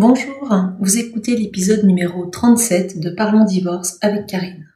Bonjour, 0.00 0.54
vous 0.78 0.96
écoutez 0.96 1.34
l'épisode 1.34 1.84
numéro 1.84 2.24
37 2.26 3.00
de 3.00 3.10
Parlons 3.10 3.44
divorce 3.44 3.98
avec 4.00 4.28
Karine. 4.28 4.68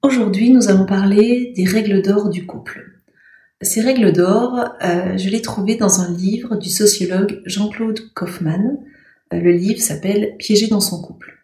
Aujourd'hui, 0.00 0.50
nous 0.50 0.68
allons 0.68 0.86
parler 0.86 1.52
des 1.56 1.64
règles 1.64 2.02
d'or 2.02 2.30
du 2.30 2.46
couple. 2.46 3.00
Ces 3.62 3.80
règles 3.80 4.12
d'or, 4.12 4.64
euh, 4.84 5.18
je 5.18 5.28
les 5.28 5.42
trouvées 5.42 5.74
dans 5.74 6.02
un 6.02 6.14
livre 6.14 6.54
du 6.54 6.68
sociologue 6.68 7.42
Jean-Claude 7.46 7.98
Kaufmann. 8.14 8.78
Euh, 9.34 9.40
le 9.40 9.50
livre 9.50 9.80
s'appelle 9.80 10.36
Piégé 10.38 10.68
dans 10.68 10.78
son 10.78 11.02
couple. 11.02 11.36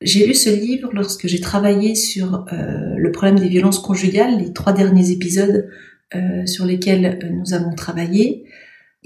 J'ai 0.00 0.26
lu 0.26 0.34
ce 0.34 0.50
livre 0.50 0.90
lorsque 0.92 1.28
j'ai 1.28 1.40
travaillé 1.40 1.94
sur 1.94 2.46
euh, 2.52 2.96
le 2.96 3.12
problème 3.12 3.38
des 3.38 3.48
violences 3.48 3.78
conjugales, 3.78 4.38
les 4.40 4.52
trois 4.52 4.72
derniers 4.72 5.12
épisodes 5.12 5.70
sur 6.46 6.64
lesquels 6.64 7.18
nous 7.30 7.52
avons 7.52 7.74
travaillé. 7.74 8.46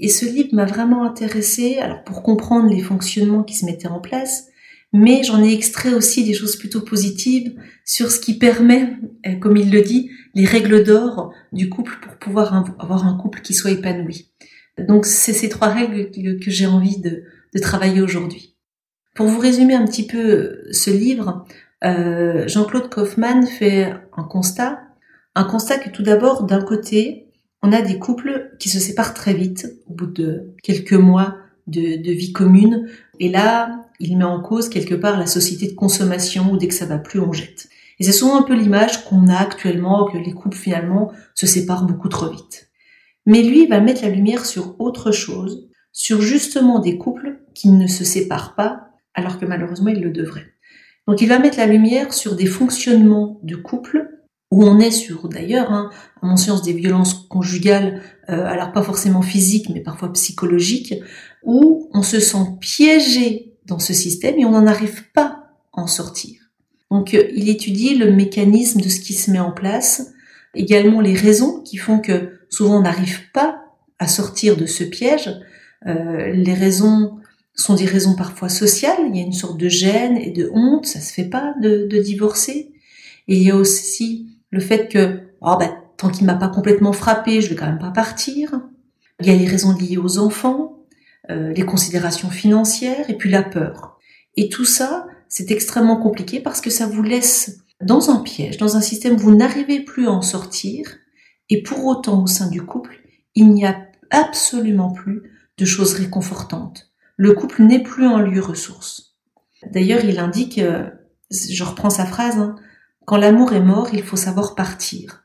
Et 0.03 0.09
ce 0.09 0.25
livre 0.25 0.49
m'a 0.51 0.65
vraiment 0.65 1.05
intéressée, 1.05 1.77
alors 1.77 2.03
pour 2.03 2.23
comprendre 2.23 2.69
les 2.69 2.81
fonctionnements 2.81 3.43
qui 3.43 3.55
se 3.55 3.65
mettaient 3.65 3.87
en 3.87 4.01
place, 4.01 4.47
mais 4.91 5.23
j'en 5.23 5.41
ai 5.41 5.53
extrait 5.53 5.93
aussi 5.93 6.25
des 6.25 6.33
choses 6.33 6.57
plutôt 6.57 6.81
positives 6.81 7.55
sur 7.85 8.11
ce 8.11 8.19
qui 8.19 8.37
permet, 8.37 8.97
euh, 9.25 9.35
comme 9.39 9.55
il 9.55 9.71
le 9.71 9.81
dit, 9.81 10.11
les 10.33 10.43
règles 10.43 10.83
d'or 10.83 11.33
du 11.53 11.69
couple 11.69 11.99
pour 12.01 12.17
pouvoir 12.17 12.53
avoir 12.79 13.07
un 13.07 13.17
couple 13.17 13.39
qui 13.39 13.53
soit 13.53 13.71
épanoui. 13.71 14.29
Donc 14.77 15.05
c'est 15.05 15.31
ces 15.31 15.47
trois 15.47 15.69
règles 15.69 16.11
que 16.11 16.51
j'ai 16.51 16.65
envie 16.65 16.99
de, 16.99 17.23
travailler 17.61 18.01
aujourd'hui. 18.01 18.57
Pour 19.15 19.27
vous 19.27 19.39
résumer 19.39 19.73
un 19.73 19.85
petit 19.85 20.05
peu 20.05 20.17
euh, 20.17 20.67
ce 20.73 20.89
livre, 20.89 21.45
euh, 21.85 22.45
Jean-Claude 22.49 22.89
Kaufmann 22.89 23.47
fait 23.47 23.93
un 24.17 24.23
constat, 24.23 24.81
un 25.33 25.45
constat 25.45 25.77
que 25.77 25.89
tout 25.89 26.03
d'abord, 26.03 26.43
d'un 26.43 26.61
côté, 26.61 27.22
on 27.63 27.71
a 27.71 27.81
des 27.81 27.97
couples 27.97 28.51
qui 28.59 28.67
se 28.67 28.79
séparent 28.79 29.13
très 29.13 29.33
vite, 29.33 29.73
au 29.89 29.93
bout 29.93 30.05
de 30.05 30.53
quelques 30.61 30.93
mois 30.93 31.37
de, 31.65 32.11
vie 32.11 32.33
commune, 32.33 32.89
et 33.21 33.29
là, 33.29 33.85
il 34.01 34.17
met 34.17 34.25
en 34.25 34.41
cause 34.41 34.67
quelque 34.67 34.95
part 34.95 35.17
la 35.17 35.25
société 35.25 35.67
de 35.67 35.73
consommation 35.73 36.51
où 36.51 36.57
dès 36.57 36.67
que 36.67 36.73
ça 36.73 36.85
va 36.85 36.97
plus, 36.97 37.21
on 37.21 37.31
jette. 37.31 37.69
Et 37.99 38.03
c'est 38.03 38.11
souvent 38.11 38.37
un 38.37 38.41
peu 38.41 38.53
l'image 38.53 39.05
qu'on 39.05 39.29
a 39.29 39.37
actuellement, 39.37 40.05
que 40.05 40.17
les 40.17 40.33
couples 40.33 40.57
finalement 40.57 41.13
se 41.35 41.47
séparent 41.47 41.85
beaucoup 41.85 42.09
trop 42.09 42.29
vite. 42.29 42.69
Mais 43.25 43.41
lui, 43.41 43.63
il 43.63 43.69
va 43.69 43.79
mettre 43.79 44.01
la 44.01 44.09
lumière 44.09 44.45
sur 44.45 44.75
autre 44.81 45.13
chose, 45.13 45.69
sur 45.93 46.21
justement 46.21 46.79
des 46.79 46.97
couples 46.97 47.39
qui 47.53 47.69
ne 47.69 47.87
se 47.87 48.03
séparent 48.03 48.55
pas, 48.55 48.89
alors 49.13 49.39
que 49.39 49.45
malheureusement 49.45 49.89
ils 49.89 50.01
le 50.01 50.11
devraient. 50.11 50.51
Donc 51.07 51.21
il 51.21 51.29
va 51.29 51.39
mettre 51.39 51.59
la 51.59 51.67
lumière 51.67 52.13
sur 52.13 52.35
des 52.35 52.45
fonctionnements 52.45 53.39
de 53.43 53.55
couple 53.55 54.09
où 54.53 54.63
on 54.63 54.79
est 54.79 54.91
sur 54.91 55.29
d'ailleurs, 55.29 55.71
hein, 55.71 55.89
à 56.21 56.27
mon 56.27 56.37
sens, 56.37 56.61
des 56.61 56.73
violences 56.73 57.15
conjugales, 57.27 58.03
euh, 58.29 58.45
alors 58.45 58.71
pas 58.71 58.83
forcément 58.83 59.23
physiques, 59.23 59.69
mais 59.73 59.79
parfois 59.79 60.13
psychologiques, 60.13 60.93
où 61.41 61.89
on 61.91 62.03
se 62.03 62.19
sent 62.19 62.45
piégé 62.61 63.55
dans 63.65 63.79
ce 63.79 63.93
système 63.93 64.37
et 64.37 64.45
on 64.45 64.51
n'en 64.51 64.67
arrive 64.67 65.05
pas 65.15 65.49
à 65.73 65.81
en 65.81 65.87
sortir. 65.87 66.39
Donc 66.91 67.15
euh, 67.15 67.23
il 67.35 67.49
étudie 67.49 67.95
le 67.95 68.11
mécanisme 68.11 68.79
de 68.79 68.89
ce 68.89 68.99
qui 68.99 69.13
se 69.13 69.31
met 69.31 69.39
en 69.39 69.51
place, 69.51 70.11
également 70.53 71.01
les 71.01 71.15
raisons 71.15 71.61
qui 71.61 71.77
font 71.77 71.99
que 71.99 72.33
souvent 72.49 72.77
on 72.77 72.81
n'arrive 72.81 73.21
pas 73.33 73.63
à 73.97 74.07
sortir 74.07 74.55
de 74.55 74.67
ce 74.67 74.83
piège. 74.83 75.31
Euh, 75.87 76.31
les 76.31 76.53
raisons 76.53 77.17
sont 77.55 77.73
des 77.73 77.85
raisons 77.85 78.15
parfois 78.15 78.49
sociales, 78.49 78.99
il 79.09 79.17
y 79.17 79.19
a 79.19 79.25
une 79.25 79.33
sorte 79.33 79.57
de 79.57 79.67
gêne 79.67 80.15
et 80.17 80.29
de 80.29 80.51
honte, 80.53 80.85
ça 80.85 80.99
se 80.99 81.11
fait 81.11 81.29
pas 81.29 81.55
de, 81.59 81.87
de 81.89 81.97
divorcer. 81.97 82.69
Et 83.27 83.37
il 83.37 83.43
y 83.43 83.49
a 83.49 83.55
aussi 83.55 84.27
le 84.53 84.59
fait 84.59 84.87
que 84.87 85.21
oh, 85.41 85.55
bah, 85.59 85.71
tant 85.97 86.09
qu'il 86.09 86.27
m'a 86.27 86.35
pas 86.35 86.47
complètement 86.47 86.93
frappé, 86.93 87.41
je 87.41 87.49
vais 87.49 87.55
quand 87.55 87.65
même 87.65 87.79
pas 87.79 87.89
partir. 87.89 88.61
Il 89.19 89.25
y 89.25 89.31
a 89.31 89.35
les 89.35 89.47
raisons 89.47 89.75
liées 89.75 89.97
aux 89.97 90.19
enfants, 90.19 90.85
euh, 91.31 91.51
les 91.53 91.65
considérations 91.65 92.29
financières 92.29 93.09
et 93.09 93.17
puis 93.17 93.31
la 93.31 93.41
peur. 93.41 93.97
Et 94.37 94.49
tout 94.49 94.65
ça, 94.65 95.07
c'est 95.27 95.49
extrêmement 95.49 95.97
compliqué 95.97 96.39
parce 96.39 96.61
que 96.61 96.69
ça 96.69 96.85
vous 96.85 97.01
laisse 97.01 97.63
dans 97.81 98.11
un 98.11 98.19
piège, 98.19 98.57
dans 98.57 98.77
un 98.77 98.81
système 98.81 99.15
où 99.15 99.17
vous 99.17 99.35
n'arrivez 99.35 99.79
plus 99.79 100.05
à 100.05 100.11
en 100.11 100.21
sortir. 100.21 100.85
Et 101.49 101.63
pour 101.63 101.83
autant, 101.85 102.21
au 102.21 102.27
sein 102.27 102.47
du 102.47 102.61
couple, 102.61 103.01
il 103.33 103.49
n'y 103.49 103.65
a 103.65 103.75
absolument 104.11 104.91
plus 104.91 105.23
de 105.57 105.65
choses 105.65 105.95
réconfortantes. 105.95 106.91
Le 107.17 107.33
couple 107.33 107.63
n'est 107.63 107.81
plus 107.81 108.05
un 108.05 108.21
lieu 108.21 108.41
ressource. 108.41 109.15
D'ailleurs, 109.71 110.05
il 110.05 110.19
indique, 110.19 110.59
euh, 110.59 110.87
je 111.31 111.63
reprends 111.63 111.89
sa 111.89 112.05
phrase, 112.05 112.37
hein, 112.37 112.55
quand 113.05 113.17
l'amour 113.17 113.53
est 113.53 113.61
mort, 113.61 113.89
il 113.93 114.03
faut 114.03 114.15
savoir 114.15 114.55
partir. 114.55 115.23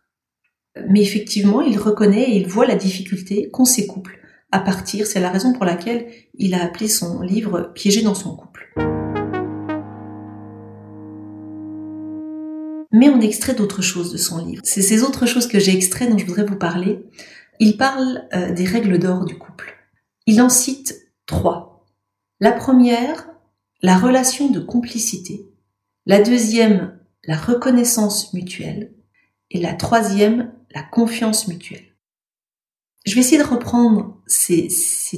Mais 0.88 1.02
effectivement, 1.02 1.60
il 1.60 1.78
reconnaît 1.78 2.30
et 2.30 2.36
il 2.36 2.46
voit 2.46 2.66
la 2.66 2.76
difficulté 2.76 3.50
qu'ont 3.50 3.64
ces 3.64 3.86
couples 3.86 4.18
à 4.50 4.60
partir. 4.60 5.06
C'est 5.06 5.20
la 5.20 5.30
raison 5.30 5.52
pour 5.52 5.64
laquelle 5.64 6.06
il 6.34 6.54
a 6.54 6.64
appelé 6.64 6.88
son 6.88 7.20
livre 7.20 7.72
Piégé 7.74 8.02
dans 8.02 8.14
son 8.14 8.36
couple. 8.36 8.72
Mais 12.90 13.08
on 13.10 13.20
extrait 13.20 13.54
d'autres 13.54 13.82
choses 13.82 14.12
de 14.12 14.18
son 14.18 14.44
livre. 14.44 14.62
C'est 14.64 14.82
ces 14.82 15.02
autres 15.02 15.26
choses 15.26 15.46
que 15.46 15.58
j'ai 15.58 15.74
extraites 15.74 16.10
dont 16.10 16.18
je 16.18 16.24
voudrais 16.24 16.44
vous 16.44 16.56
parler. 16.56 17.04
Il 17.60 17.76
parle 17.76 18.26
euh, 18.34 18.52
des 18.52 18.64
règles 18.64 18.98
d'or 18.98 19.24
du 19.24 19.36
couple. 19.36 19.76
Il 20.26 20.40
en 20.40 20.48
cite 20.48 20.96
trois. 21.26 21.86
La 22.40 22.52
première, 22.52 23.28
la 23.82 23.98
relation 23.98 24.48
de 24.50 24.60
complicité. 24.60 25.46
La 26.06 26.20
deuxième, 26.22 26.97
la 27.28 27.36
reconnaissance 27.36 28.32
mutuelle 28.32 28.90
et 29.50 29.60
la 29.60 29.74
troisième, 29.74 30.50
la 30.74 30.82
confiance 30.82 31.46
mutuelle. 31.46 31.94
Je 33.04 33.14
vais 33.14 33.20
essayer 33.20 33.40
de 33.40 33.46
reprendre 33.46 34.16
ces, 34.26 34.70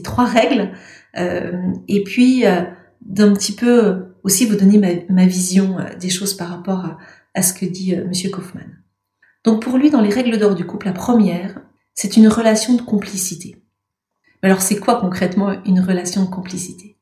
trois 0.02 0.24
règles 0.24 0.72
euh, 1.16 1.52
et 1.86 2.02
puis 2.02 2.44
euh, 2.46 2.62
d'un 3.00 3.32
petit 3.32 3.54
peu 3.54 4.16
aussi 4.24 4.44
vous 4.44 4.56
donner 4.56 5.06
ma, 5.08 5.26
vision 5.26 5.78
euh, 5.78 5.94
des 5.96 6.10
choses 6.10 6.34
par 6.34 6.48
rapport 6.48 6.96
à, 7.34 7.42
ce 7.42 7.54
que 7.54 7.64
dit 7.64 7.94
Monsieur 7.96 8.28
Kaufmann. 8.28 8.82
Donc 9.44 9.62
pour 9.62 9.78
lui, 9.78 9.90
dans 9.90 10.02
les 10.02 10.10
règles 10.10 10.36
d'or 10.36 10.56
du 10.56 10.66
couple, 10.66 10.86
la 10.86 10.92
première, 10.92 11.60
c'est 11.94 12.16
une 12.16 12.28
relation 12.28 12.74
de 12.74 12.82
complicité. 12.82 13.62
Mais 14.42 14.48
alors 14.48 14.62
c'est 14.62 14.80
quoi 14.80 15.00
concrètement 15.00 15.62
une 15.64 15.80
relation 15.80 16.24
de 16.24 16.30
complicité? 16.30 16.98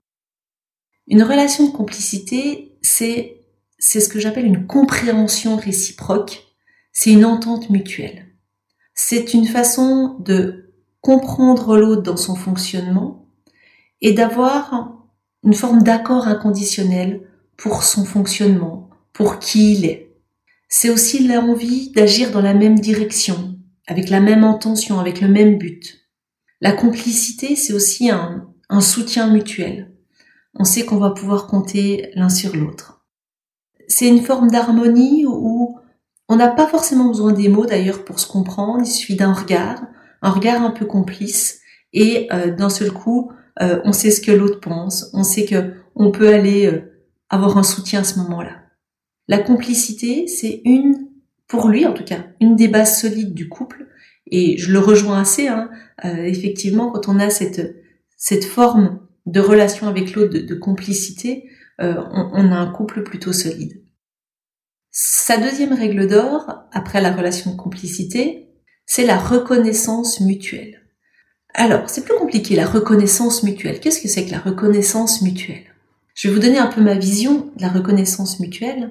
Une 1.07 1.23
relation 1.23 1.67
de 1.67 1.73
complicité, 1.73 2.77
c'est 2.83 3.38
c'est 3.79 4.01
ce 4.01 4.09
que 4.09 4.19
j'appelle 4.19 4.47
une 4.47 4.67
compréhension 4.67 5.57
réciproque, 5.57 6.45
c'est 6.93 7.13
une 7.13 7.25
entente 7.25 7.71
mutuelle. 7.71 8.27
C'est 8.95 9.35
une 9.35 9.47
façon 9.47 10.17
de 10.19 10.73
comprendre 11.01 11.79
l'autre 11.79 12.03
dans 12.03 12.17
son 12.17 12.35
fonctionnement 12.35 13.29
et 14.01 14.13
d'avoir 14.13 15.07
une 15.45 15.55
forme 15.55 15.83
d'accord 15.83 16.27
inconditionnel 16.27 17.23
pour 17.57 17.85
son 17.85 18.05
fonctionnement, 18.05 18.91
pour 19.13 19.39
qui 19.39 19.75
il 19.75 19.85
est. 19.85 20.17
C'est 20.69 20.91
aussi 20.91 21.27
l'envie 21.27 21.91
d'agir 21.93 22.33
dans 22.33 22.43
la 22.43 22.55
même 22.55 22.79
direction, 22.79 23.57
avec 23.87 24.11
la 24.11 24.21
même 24.21 24.45
intention, 24.45 24.99
avec 24.99 25.21
le 25.21 25.29
même 25.29 25.57
but. 25.57 26.09
La 26.61 26.73
complicité, 26.73 27.55
c'est 27.55 27.73
aussi 27.73 28.11
un, 28.11 28.53
un 28.69 28.81
soutien 28.81 29.29
mutuel. 29.29 29.95
On 30.55 30.65
sait 30.65 30.85
qu'on 30.85 30.99
va 30.99 31.11
pouvoir 31.11 31.47
compter 31.47 32.11
l'un 32.15 32.29
sur 32.29 32.55
l'autre 32.57 32.98
c'est 33.89 34.09
une 34.09 34.23
forme 34.23 34.51
d'harmonie 34.51 35.25
où 35.27 35.79
on 36.29 36.37
n'a 36.37 36.49
pas 36.49 36.67
forcément 36.67 37.09
besoin 37.09 37.33
des 37.33 37.49
mots 37.49 37.67
d'ailleurs 37.67 38.05
pour 38.05 38.21
se 38.21 38.27
comprendre, 38.27 38.81
il 38.83 38.91
suffit 38.91 39.17
d'un 39.17 39.33
regard, 39.33 39.83
un 40.23 40.31
regard 40.31 40.63
un 40.63 40.71
peu 40.71 40.87
complice, 40.87 41.61
et 41.93 42.29
euh, 42.33 42.55
d'un 42.55 42.69
seul 42.69 42.93
coup, 42.93 43.33
euh, 43.63 43.81
on 43.85 43.93
sait 43.93 44.11
ce 44.11 44.21
que 44.21 44.31
l'autre 44.31 44.61
pense, 44.61 45.11
on 45.15 45.25
sait 45.25 45.47
que 45.47 45.73
on 45.95 46.11
peut 46.11 46.29
aller 46.29 46.67
euh, 46.67 46.93
avoir 47.31 47.57
un 47.57 47.63
soutien 47.63 48.01
à 48.01 48.05
ce 48.05 48.19
moment-là. 48.21 48.63
La 49.27 49.39
complicité, 49.39 50.27
c'est 50.27 50.61
une, 50.65 51.09
pour 51.49 51.69
lui 51.69 51.87
en 51.87 51.93
tout 51.93 52.05
cas, 52.05 52.27
une 52.41 52.57
des 52.57 52.69
bases 52.69 53.01
solides 53.01 53.35
du 53.35 53.49
couple, 53.49 53.87
et 54.31 54.59
je 54.59 54.71
le 54.71 54.79
rejoins 54.79 55.21
assez. 55.21 55.49
Hein, 55.49 55.71
effectivement, 56.03 56.91
quand 56.91 57.09
on 57.09 57.19
a 57.19 57.31
cette 57.31 57.75
cette 58.19 58.45
forme 58.45 58.99
de 59.25 59.41
relation 59.41 59.87
avec 59.87 60.15
l'autre, 60.15 60.37
de, 60.37 60.55
complicité, 60.55 61.49
on, 61.79 62.31
on 62.33 62.53
a 62.53 62.57
un 62.57 62.71
couple 62.73 63.03
plutôt 63.03 63.33
solide. 63.33 63.83
Sa 64.91 65.37
deuxième 65.37 65.75
règle 65.75 66.09
d'or, 66.09 66.65
après 66.73 67.01
la 67.01 67.13
relation 67.13 67.53
de 67.53 67.57
complicité, 67.57 68.49
c'est 68.87 69.07
la 69.07 69.19
reconnaissance 69.19 70.21
mutuelle. 70.21 70.83
Alors, 71.55 71.89
c'est 71.91 72.05
plus 72.05 72.17
compliqué, 72.17 72.57
la 72.57 72.67
reconnaissance 72.67 73.43
mutuelle. 73.43 73.81
Qu'est-ce 73.81 74.01
que 74.01 74.09
c'est 74.09 74.27
que 74.27 74.31
la 74.31 74.39
reconnaissance 74.39 75.23
mutuelle? 75.23 75.65
Je 76.15 76.29
vais 76.29 76.35
vous 76.35 76.41
donner 76.41 76.59
un 76.59 76.67
peu 76.67 76.81
ma 76.81 76.95
vision 76.95 77.53
de 77.57 77.63
la 77.63 77.69
reconnaissance 77.69 78.41
mutuelle. 78.41 78.91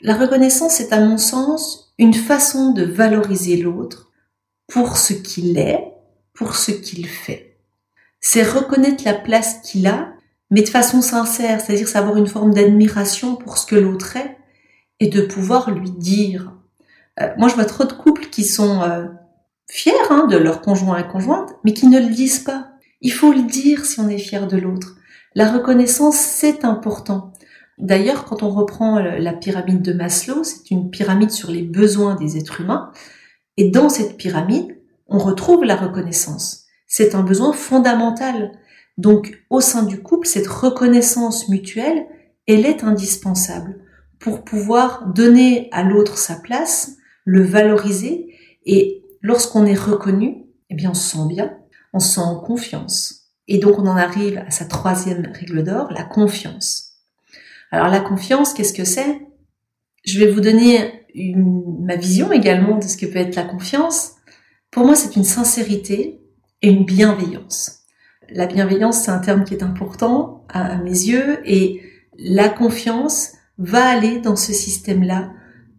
La 0.00 0.14
reconnaissance 0.14 0.80
est 0.80 0.92
à 0.92 1.00
mon 1.00 1.16
sens 1.16 1.94
une 1.98 2.14
façon 2.14 2.72
de 2.72 2.84
valoriser 2.84 3.56
l'autre 3.56 4.12
pour 4.66 4.96
ce 4.96 5.12
qu'il 5.12 5.58
est, 5.58 5.92
pour 6.34 6.56
ce 6.56 6.72
qu'il 6.72 7.06
fait. 7.06 7.56
C'est 8.20 8.42
reconnaître 8.42 9.04
la 9.04 9.14
place 9.14 9.60
qu'il 9.62 9.86
a, 9.86 10.11
mais 10.52 10.60
de 10.60 10.68
façon 10.68 11.00
sincère, 11.00 11.62
c'est-à-dire 11.62 11.88
savoir 11.88 12.18
une 12.18 12.26
forme 12.26 12.52
d'admiration 12.52 13.36
pour 13.36 13.56
ce 13.56 13.64
que 13.64 13.74
l'autre 13.74 14.16
est, 14.18 14.36
et 15.00 15.08
de 15.08 15.22
pouvoir 15.22 15.70
lui 15.70 15.90
dire. 15.90 16.52
Euh, 17.20 17.28
moi, 17.38 17.48
je 17.48 17.54
vois 17.54 17.64
trop 17.64 17.84
de 17.84 17.92
couples 17.94 18.26
qui 18.26 18.44
sont 18.44 18.82
euh, 18.82 19.06
fiers 19.70 19.94
hein, 20.10 20.26
de 20.30 20.36
leur 20.36 20.60
conjoint 20.60 20.98
et 20.98 21.08
conjointe, 21.08 21.48
mais 21.64 21.72
qui 21.72 21.86
ne 21.86 21.98
le 21.98 22.10
disent 22.10 22.40
pas. 22.40 22.68
Il 23.00 23.12
faut 23.12 23.32
le 23.32 23.42
dire 23.42 23.86
si 23.86 23.98
on 23.98 24.10
est 24.10 24.18
fier 24.18 24.46
de 24.46 24.58
l'autre. 24.58 24.96
La 25.34 25.50
reconnaissance, 25.50 26.16
c'est 26.18 26.66
important. 26.66 27.32
D'ailleurs, 27.78 28.26
quand 28.26 28.42
on 28.42 28.50
reprend 28.50 29.00
la 29.00 29.32
pyramide 29.32 29.80
de 29.80 29.94
Maslow, 29.94 30.44
c'est 30.44 30.70
une 30.70 30.90
pyramide 30.90 31.30
sur 31.30 31.50
les 31.50 31.62
besoins 31.62 32.14
des 32.14 32.36
êtres 32.36 32.60
humains. 32.60 32.92
Et 33.56 33.70
dans 33.70 33.88
cette 33.88 34.18
pyramide, 34.18 34.78
on 35.08 35.16
retrouve 35.16 35.64
la 35.64 35.76
reconnaissance. 35.76 36.66
C'est 36.86 37.14
un 37.14 37.22
besoin 37.22 37.54
fondamental. 37.54 38.52
Donc, 39.02 39.42
au 39.50 39.60
sein 39.60 39.82
du 39.82 40.00
couple, 40.00 40.28
cette 40.28 40.46
reconnaissance 40.46 41.48
mutuelle, 41.48 42.06
elle 42.46 42.64
est 42.64 42.84
indispensable 42.84 43.80
pour 44.20 44.44
pouvoir 44.44 45.08
donner 45.08 45.68
à 45.72 45.82
l'autre 45.82 46.16
sa 46.16 46.36
place, 46.36 46.92
le 47.24 47.42
valoriser. 47.42 48.32
Et 48.64 49.02
lorsqu'on 49.20 49.66
est 49.66 49.74
reconnu, 49.74 50.44
eh 50.70 50.76
bien, 50.76 50.90
on 50.90 50.94
se 50.94 51.16
sent 51.16 51.26
bien, 51.28 51.58
on 51.92 51.98
se 51.98 52.14
sent 52.14 52.20
en 52.20 52.38
confiance. 52.38 53.24
Et 53.48 53.58
donc, 53.58 53.80
on 53.80 53.88
en 53.88 53.96
arrive 53.96 54.38
à 54.46 54.52
sa 54.52 54.66
troisième 54.66 55.32
règle 55.34 55.64
d'or, 55.64 55.90
la 55.90 56.04
confiance. 56.04 56.92
Alors, 57.72 57.88
la 57.88 57.98
confiance, 57.98 58.54
qu'est-ce 58.54 58.72
que 58.72 58.84
c'est? 58.84 59.20
Je 60.04 60.20
vais 60.20 60.30
vous 60.30 60.40
donner 60.40 61.06
ma 61.16 61.96
vision 61.96 62.30
également 62.30 62.78
de 62.78 62.84
ce 62.84 62.96
que 62.96 63.06
peut 63.06 63.18
être 63.18 63.34
la 63.34 63.42
confiance. 63.42 64.12
Pour 64.70 64.86
moi, 64.86 64.94
c'est 64.94 65.16
une 65.16 65.24
sincérité 65.24 66.20
et 66.62 66.70
une 66.70 66.84
bienveillance. 66.84 67.81
La 68.34 68.46
bienveillance, 68.46 69.02
c'est 69.02 69.10
un 69.10 69.18
terme 69.18 69.44
qui 69.44 69.54
est 69.54 69.62
important 69.62 70.44
à, 70.48 70.76
mes 70.76 70.90
yeux 70.90 71.40
et 71.44 71.82
la 72.18 72.48
confiance 72.48 73.32
va 73.58 73.84
aller 73.84 74.20
dans 74.20 74.36
ce 74.36 74.52
système-là 74.52 75.30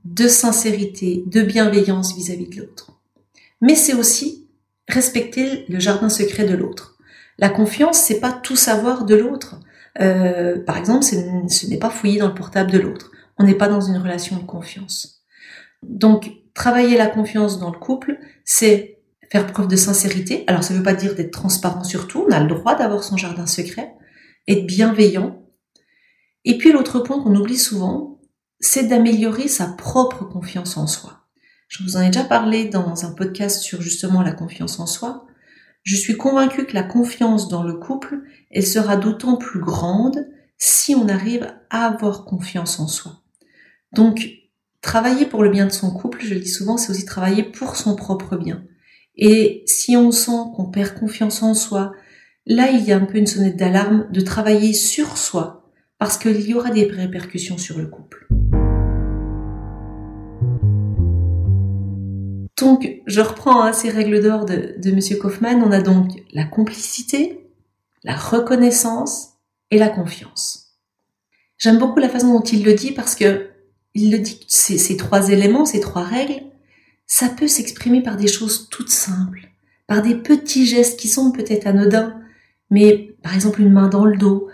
de 0.05 0.27
sincérité, 0.27 1.23
de 1.25 1.41
bienveillance 1.41 2.15
vis-à-vis 2.15 2.47
de 2.49 2.61
l'autre. 2.61 2.91
Mais 3.61 3.75
c'est 3.75 3.95
aussi 3.95 4.47
respecter 4.87 5.65
le 5.67 5.79
jardin 5.79 6.09
secret 6.09 6.45
de 6.45 6.55
l'autre. 6.55 6.97
La 7.39 7.49
confiance, 7.49 7.97
c'est 7.97 8.19
pas 8.19 8.31
tout 8.31 8.55
savoir 8.55 9.05
de 9.05 9.15
l'autre. 9.15 9.59
Euh, 9.99 10.59
par 10.63 10.77
exemple, 10.77 11.03
ce 11.03 11.67
n'est 11.67 11.77
pas 11.77 11.89
fouiller 11.89 12.19
dans 12.19 12.27
le 12.27 12.35
portable 12.35 12.71
de 12.71 12.79
l'autre. 12.79 13.11
On 13.39 13.45
n'est 13.45 13.55
pas 13.55 13.67
dans 13.67 13.81
une 13.81 13.97
relation 13.97 14.37
de 14.37 14.43
confiance. 14.43 15.23
Donc, 15.81 16.31
travailler 16.53 16.97
la 16.97 17.07
confiance 17.07 17.59
dans 17.59 17.71
le 17.71 17.79
couple, 17.79 18.19
c'est 18.45 18.99
faire 19.33 19.47
preuve 19.47 19.67
de 19.67 19.75
sincérité. 19.75 20.43
Alors, 20.45 20.63
ça 20.63 20.75
ne 20.75 20.77
veut 20.77 20.83
pas 20.83 20.93
dire 20.93 21.15
d'être 21.15 21.31
transparent 21.31 21.83
sur 21.83 22.07
tout. 22.07 22.23
On 22.29 22.31
a 22.31 22.39
le 22.39 22.47
droit 22.47 22.75
d'avoir 22.75 23.03
son 23.03 23.17
jardin 23.17 23.47
secret, 23.47 23.91
être 24.47 24.67
bienveillant. 24.67 25.43
Et 26.45 26.59
puis, 26.59 26.71
l'autre 26.71 26.99
point 26.99 27.19
qu'on 27.19 27.35
oublie 27.35 27.57
souvent, 27.57 28.21
c'est 28.59 28.83
d'améliorer 28.83 29.47
sa 29.47 29.65
propre 29.65 30.23
confiance 30.23 30.77
en 30.77 30.85
soi. 30.85 31.25
Je 31.67 31.83
vous 31.83 31.97
en 31.97 32.01
ai 32.01 32.11
déjà 32.11 32.23
parlé 32.23 32.65
dans 32.65 33.05
un 33.05 33.11
podcast 33.11 33.63
sur 33.63 33.81
justement 33.81 34.21
la 34.21 34.33
confiance 34.33 34.79
en 34.79 34.85
soi. 34.85 35.25
Je 35.81 35.95
suis 35.95 36.15
convaincue 36.15 36.67
que 36.67 36.75
la 36.75 36.83
confiance 36.83 37.47
dans 37.47 37.63
le 37.63 37.73
couple, 37.73 38.21
elle 38.51 38.67
sera 38.67 38.97
d'autant 38.97 39.37
plus 39.37 39.61
grande 39.61 40.27
si 40.59 40.93
on 40.93 41.09
arrive 41.09 41.51
à 41.71 41.87
avoir 41.87 42.25
confiance 42.25 42.79
en 42.79 42.87
soi. 42.87 43.23
Donc, 43.93 44.29
travailler 44.81 45.25
pour 45.25 45.41
le 45.41 45.49
bien 45.49 45.65
de 45.65 45.71
son 45.71 45.89
couple, 45.89 46.19
je 46.21 46.35
le 46.35 46.39
dis 46.39 46.51
souvent, 46.51 46.77
c'est 46.77 46.91
aussi 46.91 47.05
travailler 47.05 47.41
pour 47.41 47.77
son 47.77 47.95
propre 47.95 48.37
bien. 48.37 48.63
Et 49.15 49.63
si 49.67 49.95
on 49.95 50.11
sent 50.11 50.31
qu'on 50.55 50.65
perd 50.65 50.95
confiance 50.95 51.43
en 51.43 51.53
soi, 51.53 51.93
là, 52.47 52.71
il 52.71 52.83
y 52.83 52.91
a 52.91 52.97
un 52.97 53.05
peu 53.05 53.19
une 53.19 53.27
sonnette 53.27 53.57
d'alarme 53.57 54.07
de 54.11 54.21
travailler 54.21 54.73
sur 54.73 55.17
soi, 55.17 55.71
parce 55.99 56.17
qu'il 56.17 56.41
y 56.41 56.53
aura 56.55 56.71
des 56.71 56.85
répercussions 56.85 57.59
sur 57.59 57.77
le 57.77 57.87
couple. 57.87 58.27
Donc, 62.59 63.01
je 63.05 63.21
reprends 63.21 63.61
hein, 63.61 63.73
ces 63.73 63.89
règles 63.89 64.21
d'or 64.21 64.45
de, 64.45 64.75
de 64.77 64.89
M. 64.89 65.19
Kaufmann. 65.19 65.61
On 65.61 65.71
a 65.71 65.81
donc 65.81 66.23
la 66.31 66.45
complicité, 66.45 67.49
la 68.03 68.15
reconnaissance 68.15 69.33
et 69.69 69.77
la 69.77 69.89
confiance. 69.89 70.77
J'aime 71.57 71.77
beaucoup 71.77 71.99
la 71.99 72.09
façon 72.09 72.33
dont 72.33 72.41
il 72.41 72.63
le 72.63 72.73
dit 72.73 72.91
parce 72.91 73.15
que 73.15 73.49
il 73.93 74.11
le 74.11 74.19
dit, 74.19 74.39
ces 74.47 74.97
trois 74.97 75.29
éléments, 75.29 75.65
ces 75.65 75.79
trois 75.79 76.03
règles, 76.03 76.41
ça 77.07 77.29
peut 77.29 77.47
s'exprimer 77.47 78.01
par 78.01 78.17
des 78.17 78.27
choses 78.27 78.67
toutes 78.69 78.89
simples, 78.89 79.49
par 79.87 80.01
des 80.01 80.15
petits 80.15 80.65
gestes 80.65 80.99
qui 80.99 81.07
sont 81.07 81.31
peut-être 81.31 81.67
anodins, 81.67 82.19
mais 82.69 83.15
par 83.21 83.35
exemple 83.35 83.61
une 83.61 83.71
main 83.71 83.87
dans 83.87 84.05
le 84.05 84.17
dos, 84.17 84.47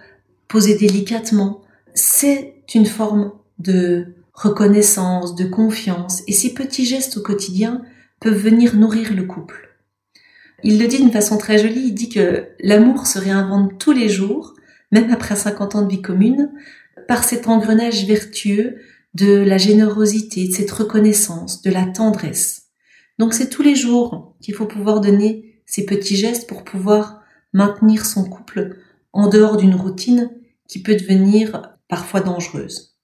posée 0.48 0.75
délicatement, 0.75 1.62
c'est 1.94 2.56
une 2.74 2.86
forme 2.86 3.31
de 3.60 4.07
reconnaissance, 4.34 5.36
de 5.36 5.46
confiance, 5.46 6.24
et 6.28 6.34
ces 6.34 6.54
petits 6.54 6.86
gestes 6.86 7.18
au 7.18 7.22
quotidien 7.22 7.81
peuvent 8.19 8.38
venir 8.38 8.75
nourrir 8.75 9.13
le 9.13 9.24
couple. 9.24 9.69
Il 10.63 10.80
le 10.80 10.88
dit 10.88 10.98
d'une 10.98 11.12
façon 11.12 11.38
très 11.38 11.57
jolie, 11.57 11.88
il 11.88 11.94
dit 11.94 12.10
que 12.10 12.48
l'amour 12.60 13.07
se 13.07 13.19
réinvente 13.19 13.78
tous 13.80 13.92
les 13.92 14.10
jours, 14.10 14.56
même 14.92 15.12
après 15.12 15.36
50 15.36 15.75
ans 15.75 15.81
de 15.84 15.90
vie 15.90 16.01
commune, 16.01 16.51
par 17.07 17.24
cet 17.24 17.48
engrenage 17.48 18.06
vertueux 18.06 18.78
de 19.13 19.33
la 19.33 19.57
générosité, 19.57 20.47
de 20.47 20.53
cette 20.53 20.71
reconnaissance, 20.71 21.61
de 21.61 21.71
la 21.71 21.85
tendresse. 21.85 22.67
Donc 23.17 23.33
c'est 23.33 23.50
tous 23.50 23.63
les 23.63 23.75
jours 23.75 24.35
qu'il 24.41 24.53
faut 24.53 24.65
pouvoir 24.65 25.01
donner 25.01 25.61
ces 25.65 25.85
petits 25.85 26.15
gestes 26.15 26.47
pour 26.47 26.63
pouvoir 26.63 27.21
maintenir 27.53 28.06
son 28.06 28.23
couple 28.23 28.77
en 29.13 29.27
dehors 29.27 29.57
d'une 29.57 29.75
routine 29.75 30.31
qui 30.67 30.81
peut 30.81 30.95
devenir 30.95 31.75
parfois 31.88 32.21
dangereuse. 32.21 32.95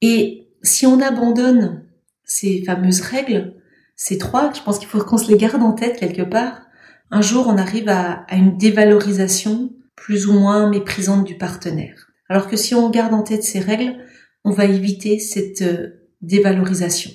Et 0.00 0.48
si 0.62 0.86
on 0.86 1.00
abandonne 1.00 1.84
ces 2.24 2.62
fameuses 2.64 3.00
règles, 3.00 3.54
ces 3.96 4.18
trois, 4.18 4.52
je 4.52 4.62
pense 4.62 4.78
qu'il 4.78 4.88
faut 4.88 5.00
qu'on 5.00 5.18
se 5.18 5.30
les 5.30 5.36
garde 5.36 5.62
en 5.62 5.72
tête 5.72 5.98
quelque 5.98 6.22
part. 6.22 6.62
Un 7.10 7.22
jour, 7.22 7.46
on 7.48 7.56
arrive 7.56 7.88
à, 7.88 8.26
une 8.30 8.56
dévalorisation 8.56 9.72
plus 9.96 10.26
ou 10.26 10.32
moins 10.34 10.68
méprisante 10.68 11.24
du 11.24 11.36
partenaire. 11.36 12.08
Alors 12.28 12.48
que 12.48 12.56
si 12.56 12.74
on 12.74 12.90
garde 12.90 13.14
en 13.14 13.22
tête 13.22 13.42
ces 13.42 13.58
règles, 13.58 13.96
on 14.44 14.50
va 14.50 14.64
éviter 14.64 15.18
cette 15.18 15.62
euh, 15.62 16.08
dévalorisation. 16.20 17.10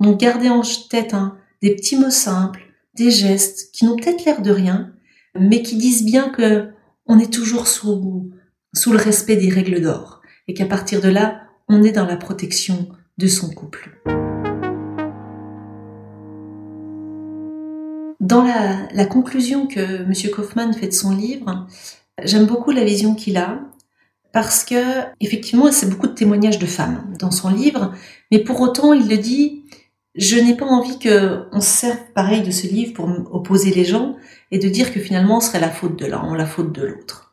Donc 0.00 0.20
gardez 0.20 0.48
en 0.48 0.62
tête 0.90 1.14
hein, 1.14 1.36
des 1.62 1.74
petits 1.74 1.96
mots 1.96 2.10
simples, 2.10 2.62
des 2.94 3.10
gestes 3.10 3.70
qui 3.72 3.84
n'ont 3.84 3.96
peut-être 3.96 4.24
l'air 4.24 4.42
de 4.42 4.50
rien, 4.50 4.92
mais 5.38 5.62
qui 5.62 5.76
disent 5.76 6.04
bien 6.04 6.30
que 6.30 6.68
on 7.06 7.18
est 7.18 7.32
toujours 7.32 7.68
sous, 7.68 8.30
sous 8.74 8.92
le 8.92 8.98
respect 8.98 9.36
des 9.36 9.48
règles 9.48 9.80
d'or 9.80 10.22
et 10.48 10.54
qu'à 10.54 10.66
partir 10.66 11.00
de 11.00 11.08
là, 11.08 11.42
on 11.68 11.82
est 11.82 11.92
dans 11.92 12.06
la 12.06 12.16
protection 12.16 12.88
de 13.18 13.26
son 13.26 13.50
couple. 13.50 14.00
Dans 18.20 18.42
la, 18.42 19.06
conclusion 19.06 19.66
que 19.66 20.02
M. 20.02 20.12
Kaufmann 20.34 20.72
fait 20.74 20.88
de 20.88 20.92
son 20.92 21.14
livre, 21.14 21.66
j'aime 22.24 22.46
beaucoup 22.46 22.72
la 22.72 22.84
vision 22.84 23.14
qu'il 23.14 23.36
a 23.36 23.60
parce 24.36 24.64
que 24.64 25.00
effectivement, 25.22 25.72
c'est 25.72 25.88
beaucoup 25.88 26.08
de 26.08 26.12
témoignages 26.12 26.58
de 26.58 26.66
femmes 26.66 27.10
dans 27.18 27.30
son 27.30 27.48
livre, 27.48 27.94
mais 28.30 28.38
pour 28.38 28.60
autant, 28.60 28.92
il 28.92 29.08
le 29.08 29.16
dit, 29.16 29.64
je 30.14 30.36
n'ai 30.36 30.54
pas 30.54 30.66
envie 30.66 30.98
qu'on 30.98 31.62
se 31.62 31.66
serve 31.66 32.12
pareil 32.14 32.42
de 32.42 32.50
ce 32.50 32.66
livre 32.66 32.92
pour 32.92 33.08
opposer 33.34 33.70
les 33.70 33.86
gens 33.86 34.14
et 34.50 34.58
de 34.58 34.68
dire 34.68 34.92
que 34.92 35.00
finalement, 35.00 35.40
ce 35.40 35.48
serait 35.48 35.60
la 35.60 35.70
faute 35.70 35.98
de 35.98 36.04
l'un 36.04 36.36
la 36.36 36.44
faute 36.44 36.70
de 36.74 36.82
l'autre. 36.82 37.32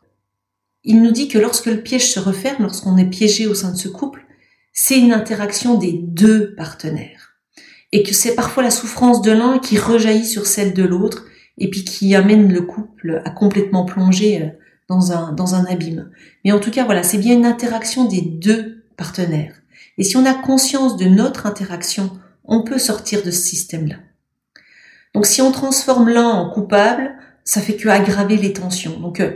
Il 0.86 1.02
nous 1.02 1.12
dit 1.12 1.28
que 1.28 1.38
lorsque 1.38 1.66
le 1.66 1.82
piège 1.82 2.10
se 2.10 2.22
referme, 2.22 2.64
lorsqu'on 2.64 2.96
est 2.96 3.10
piégé 3.10 3.48
au 3.48 3.54
sein 3.54 3.74
de 3.74 3.78
ce 3.78 3.90
couple, 3.90 4.26
c'est 4.72 4.98
une 4.98 5.12
interaction 5.12 5.78
des 5.78 5.92
deux 5.92 6.56
partenaires. 6.56 7.34
Et 7.92 8.04
que 8.04 8.14
c'est 8.14 8.34
parfois 8.34 8.64
la 8.64 8.72
souffrance 8.72 9.22
de 9.22 9.32
l'un 9.32 9.60
qui 9.60 9.78
rejaillit 9.78 10.26
sur 10.26 10.46
celle 10.46 10.74
de 10.74 10.84
l'autre 10.84 11.26
et 11.58 11.70
puis 11.70 11.84
qui 11.84 12.16
amène 12.16 12.50
le 12.50 12.62
couple 12.62 13.22
à 13.26 13.30
complètement 13.30 13.84
plonger 13.84 14.42
euh, 14.42 14.48
dans 14.94 15.12
un, 15.12 15.32
dans 15.32 15.56
un 15.56 15.66
abîme. 15.66 16.10
Mais 16.44 16.52
en 16.52 16.60
tout 16.60 16.72
cas, 16.72 16.86
voilà, 16.86 17.04
c'est 17.04 17.18
bien 17.18 17.34
une 17.34 17.46
interaction 17.46 18.06
des 18.06 18.22
deux 18.22 18.84
partenaires. 18.96 19.56
Et 19.98 20.04
si 20.04 20.18
on 20.18 20.26
a 20.26 20.34
conscience 20.34 20.98
de 20.98 21.06
notre 21.06 21.46
interaction, 21.46 22.12
on 22.44 22.64
peut 22.64 22.80
sortir 22.80 23.24
de 23.24 23.32
ce 23.32 23.42
système-là. 23.42 23.96
Donc 25.14 25.26
si 25.26 25.42
on 25.42 25.52
transforme 25.52 26.10
l'un 26.10 26.28
en 26.28 26.50
coupable, 26.50 27.16
ça 27.44 27.62
fait 27.62 27.76
que 27.76 27.90
aggraver 27.90 28.38
les 28.38 28.54
tensions. 28.54 29.00
Donc 29.00 29.20
euh, 29.20 29.36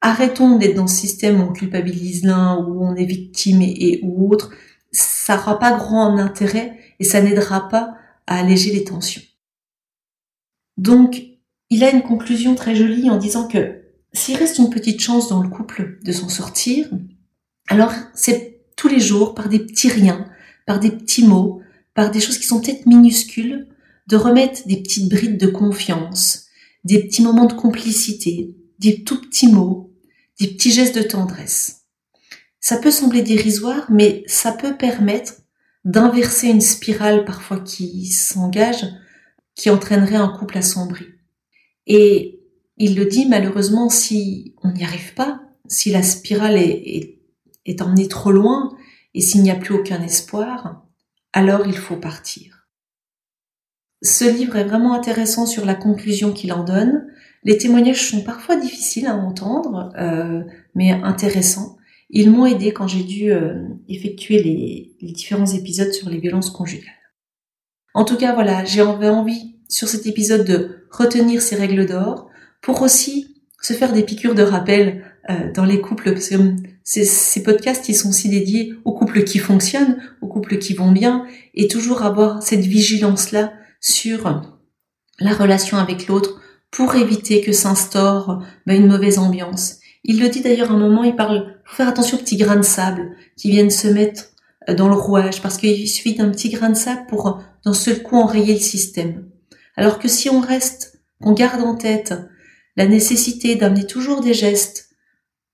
arrêtons 0.00 0.56
d'être 0.56 0.76
dans 0.76 0.86
ce 0.86 0.96
système 0.96 1.40
où 1.40 1.44
on 1.44 1.52
culpabilise 1.52 2.24
l'un, 2.24 2.56
où 2.56 2.84
on 2.84 2.94
est 2.94 3.04
victime 3.04 3.62
et, 3.62 4.00
ou 4.02 4.32
autre. 4.32 4.50
Ça 4.92 5.36
n'aura 5.36 5.58
pas 5.58 5.76
grand 5.76 6.16
intérêt 6.18 6.78
et 6.98 7.04
ça 7.04 7.20
n'aidera 7.20 7.68
pas 7.68 7.94
à 8.26 8.38
alléger 8.38 8.72
les 8.72 8.84
tensions. 8.84 9.22
Donc, 10.76 11.22
il 11.70 11.82
a 11.82 11.90
une 11.90 12.02
conclusion 12.02 12.54
très 12.54 12.74
jolie 12.74 13.10
en 13.10 13.16
disant 13.16 13.48
que 13.48 13.77
s'il 14.12 14.36
reste 14.36 14.58
une 14.58 14.70
petite 14.70 15.00
chance 15.00 15.28
dans 15.28 15.42
le 15.42 15.48
couple 15.48 15.98
de 16.02 16.12
s'en 16.12 16.28
sortir, 16.28 16.88
alors 17.68 17.92
c'est 18.14 18.60
tous 18.76 18.88
les 18.88 19.00
jours, 19.00 19.34
par 19.34 19.48
des 19.48 19.58
petits 19.58 19.88
riens, 19.88 20.28
par 20.66 20.80
des 20.80 20.90
petits 20.90 21.26
mots, 21.26 21.62
par 21.94 22.10
des 22.10 22.20
choses 22.20 22.38
qui 22.38 22.46
sont 22.46 22.60
peut-être 22.60 22.86
minuscules, 22.86 23.66
de 24.06 24.16
remettre 24.16 24.66
des 24.66 24.76
petites 24.76 25.08
brides 25.08 25.38
de 25.38 25.48
confiance, 25.48 26.46
des 26.84 27.02
petits 27.02 27.22
moments 27.22 27.46
de 27.46 27.52
complicité, 27.54 28.54
des 28.78 29.02
tout 29.02 29.20
petits 29.20 29.48
mots, 29.48 29.92
des 30.40 30.46
petits 30.46 30.70
gestes 30.70 30.96
de 30.96 31.02
tendresse. 31.02 31.82
Ça 32.60 32.76
peut 32.76 32.90
sembler 32.90 33.22
dérisoire, 33.22 33.86
mais 33.90 34.22
ça 34.26 34.52
peut 34.52 34.76
permettre 34.76 35.34
d'inverser 35.84 36.48
une 36.48 36.60
spirale 36.60 37.24
parfois 37.24 37.60
qui 37.60 38.06
s'engage, 38.06 38.86
qui 39.54 39.70
entraînerait 39.70 40.16
un 40.16 40.28
couple 40.28 40.58
assombri. 40.58 41.06
Et 41.86 42.37
il 42.78 42.96
le 42.96 43.06
dit 43.06 43.26
malheureusement, 43.26 43.88
si 43.88 44.54
on 44.62 44.72
n'y 44.72 44.84
arrive 44.84 45.14
pas, 45.14 45.40
si 45.66 45.90
la 45.90 46.02
spirale 46.02 46.56
est, 46.56 47.16
emmenée 47.80 48.08
trop 48.08 48.32
loin 48.32 48.74
et 49.14 49.20
s'il 49.20 49.42
n'y 49.42 49.50
a 49.50 49.56
plus 49.56 49.74
aucun 49.74 50.02
espoir, 50.02 50.86
alors 51.32 51.66
il 51.66 51.76
faut 51.76 51.96
partir. 51.96 52.66
Ce 54.00 54.24
livre 54.24 54.56
est 54.56 54.64
vraiment 54.64 54.94
intéressant 54.94 55.44
sur 55.44 55.66
la 55.66 55.74
conclusion 55.74 56.32
qu'il 56.32 56.52
en 56.52 56.64
donne. 56.64 57.06
Les 57.42 57.58
témoignages 57.58 58.08
sont 58.08 58.22
parfois 58.22 58.56
difficiles 58.56 59.06
à 59.06 59.16
entendre, 59.16 59.92
euh, 59.98 60.42
mais 60.74 60.92
intéressants. 60.92 61.76
Ils 62.10 62.30
m'ont 62.30 62.46
aidé 62.46 62.72
quand 62.72 62.86
j'ai 62.86 63.02
dû 63.02 63.32
euh, 63.32 63.64
effectuer 63.88 64.42
les, 64.42 64.96
les, 65.00 65.12
différents 65.12 65.46
épisodes 65.46 65.92
sur 65.92 66.08
les 66.08 66.18
violences 66.18 66.50
conjugales. 66.50 66.88
En 67.92 68.04
tout 68.04 68.16
cas, 68.16 68.34
voilà, 68.34 68.64
j'ai 68.64 68.80
envie 68.80 69.56
sur 69.68 69.88
cet 69.88 70.06
épisode 70.06 70.46
de 70.46 70.86
retenir 70.90 71.42
ces 71.42 71.56
règles 71.56 71.84
d'or 71.84 72.27
pour 72.60 72.82
aussi 72.82 73.34
se 73.60 73.72
faire 73.72 73.92
des 73.92 74.02
piqûres 74.02 74.34
de 74.34 74.42
rappel 74.42 75.04
euh, 75.30 75.52
dans 75.52 75.64
les 75.64 75.80
couples. 75.80 76.12
Parce 76.12 76.28
que 76.28 76.36
ces, 76.84 77.04
ces 77.04 77.42
podcasts, 77.42 77.88
ils 77.88 77.94
sont 77.94 78.10
aussi 78.10 78.28
dédiés 78.28 78.74
aux 78.84 78.92
couples 78.92 79.24
qui 79.24 79.38
fonctionnent, 79.38 79.98
aux 80.20 80.28
couples 80.28 80.58
qui 80.58 80.74
vont 80.74 80.92
bien, 80.92 81.26
et 81.54 81.68
toujours 81.68 82.02
avoir 82.02 82.42
cette 82.42 82.64
vigilance-là 82.64 83.52
sur 83.80 84.42
la 85.20 85.34
relation 85.34 85.76
avec 85.76 86.06
l'autre 86.06 86.40
pour 86.70 86.94
éviter 86.94 87.40
que 87.40 87.52
s'instaure 87.52 88.42
ben, 88.66 88.80
une 88.80 88.88
mauvaise 88.88 89.18
ambiance. 89.18 89.76
Il 90.04 90.20
le 90.20 90.28
dit 90.28 90.42
d'ailleurs 90.42 90.70
un 90.70 90.78
moment, 90.78 91.04
il 91.04 91.16
parle, 91.16 91.56
faut 91.64 91.76
faire 91.76 91.88
attention 91.88 92.16
aux 92.16 92.20
petits 92.20 92.36
grains 92.36 92.56
de 92.56 92.62
sable 92.62 93.16
qui 93.36 93.50
viennent 93.50 93.70
se 93.70 93.88
mettre 93.88 94.26
euh, 94.68 94.74
dans 94.74 94.88
le 94.88 94.94
rouage, 94.94 95.42
parce 95.42 95.56
qu'il 95.56 95.88
suffit 95.88 96.14
d'un 96.14 96.30
petit 96.30 96.50
grain 96.50 96.70
de 96.70 96.76
sable 96.76 97.06
pour 97.08 97.42
d'un 97.64 97.74
seul 97.74 98.02
coup 98.02 98.16
enrayer 98.16 98.54
le 98.54 98.60
système. 98.60 99.28
Alors 99.76 99.98
que 99.98 100.08
si 100.08 100.30
on 100.30 100.40
reste, 100.40 101.00
qu'on 101.22 101.32
garde 101.32 101.60
en 101.60 101.74
tête 101.74 102.14
la 102.78 102.86
nécessité 102.86 103.56
d'amener 103.56 103.86
toujours 103.86 104.22
des 104.22 104.32
gestes 104.34 104.90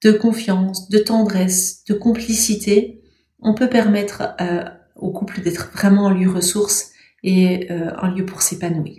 de 0.02 0.12
confiance, 0.12 0.90
de 0.90 0.98
tendresse, 0.98 1.82
de 1.88 1.94
complicité, 1.94 3.00
on 3.40 3.54
peut 3.54 3.70
permettre 3.70 4.34
euh, 4.42 4.62
au 4.94 5.10
couple 5.10 5.40
d'être 5.40 5.70
vraiment 5.72 6.08
un 6.08 6.14
lieu 6.14 6.30
ressource 6.30 6.90
et 7.22 7.72
euh, 7.72 7.90
un 7.96 8.14
lieu 8.14 8.26
pour 8.26 8.42
s'épanouir. 8.42 8.98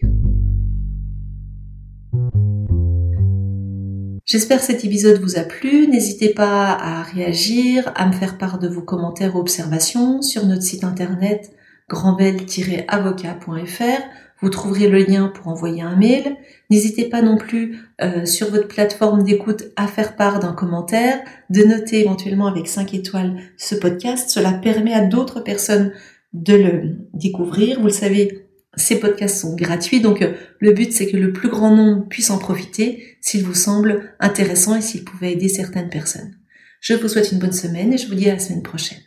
J'espère 4.25 4.57
que 4.57 4.65
cet 4.65 4.83
épisode 4.83 5.21
vous 5.21 5.37
a 5.37 5.43
plu. 5.43 5.87
N'hésitez 5.87 6.29
pas 6.29 6.71
à 6.71 7.03
réagir, 7.03 7.93
à 7.95 8.07
me 8.07 8.11
faire 8.11 8.39
part 8.39 8.57
de 8.57 8.67
vos 8.67 8.81
commentaires 8.81 9.35
ou 9.35 9.39
observations 9.39 10.23
sur 10.23 10.47
notre 10.47 10.63
site 10.63 10.83
internet 10.83 11.51
grandbel-avocat.fr. 11.89 14.24
Vous 14.45 14.51
trouverez 14.51 14.87
le 14.87 14.99
lien 14.99 15.29
pour 15.29 15.47
envoyer 15.47 15.81
un 15.81 15.95
mail. 15.95 16.37
N'hésitez 16.69 17.05
pas 17.05 17.23
non 17.23 17.35
plus 17.35 17.79
euh, 18.03 18.27
sur 18.27 18.51
votre 18.51 18.67
plateforme 18.67 19.23
d'écoute 19.23 19.63
à 19.75 19.87
faire 19.87 20.15
part 20.15 20.39
d'un 20.39 20.53
commentaire, 20.53 21.19
de 21.49 21.63
noter 21.63 22.01
éventuellement 22.01 22.45
avec 22.45 22.67
5 22.67 22.93
étoiles 22.93 23.37
ce 23.57 23.73
podcast. 23.73 24.29
Cela 24.29 24.51
permet 24.51 24.93
à 24.93 25.03
d'autres 25.03 25.39
personnes 25.39 25.93
de 26.33 26.53
le 26.53 26.95
découvrir. 27.15 27.79
Vous 27.79 27.87
le 27.87 27.91
savez, 27.91 28.45
ces 28.75 28.99
podcasts 28.99 29.41
sont 29.41 29.55
gratuits, 29.55 29.99
donc 29.99 30.21
euh, 30.21 30.33
le 30.59 30.73
but 30.73 30.93
c'est 30.93 31.07
que 31.07 31.17
le 31.17 31.33
plus 31.33 31.49
grand 31.49 31.75
nombre 31.75 32.07
puisse 32.07 32.29
en 32.29 32.37
profiter 32.37 33.17
s'il 33.21 33.43
vous 33.43 33.55
semble 33.55 34.13
intéressant 34.19 34.75
et 34.75 34.81
s'il 34.81 35.03
pouvait 35.05 35.31
aider 35.31 35.49
certaines 35.49 35.89
personnes. 35.89 36.35
Je 36.81 36.93
vous 36.93 37.07
souhaite 37.07 37.31
une 37.31 37.39
bonne 37.39 37.51
semaine 37.51 37.93
et 37.93 37.97
je 37.97 38.07
vous 38.07 38.13
dis 38.13 38.29
à 38.29 38.33
la 38.33 38.39
semaine 38.39 38.61
prochaine. 38.61 39.04